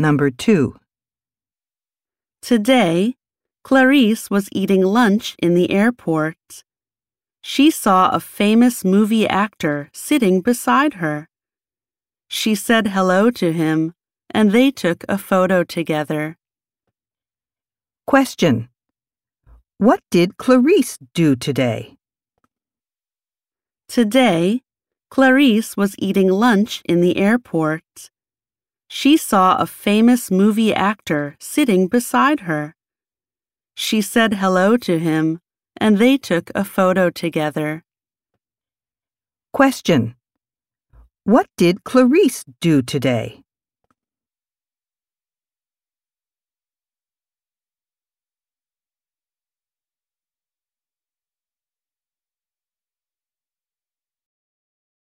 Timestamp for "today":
2.40-3.16, 21.36-21.98, 23.86-24.62, 42.82-43.42